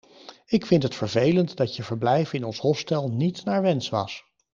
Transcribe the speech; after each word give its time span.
Ik 0.45 0.65
vindt 0.65 0.83
het 0.83 0.95
vervelend 0.95 1.57
dat 1.57 1.75
je 1.75 1.83
verblijf 1.83 2.33
in 2.33 2.43
ons 2.43 2.59
hostel 2.59 3.09
niet 3.11 3.45
naar 3.45 3.61
wens 3.61 3.89
was. 3.89 4.23